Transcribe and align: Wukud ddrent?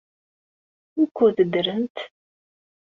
Wukud 0.97 1.37
ddrent? 1.51 1.95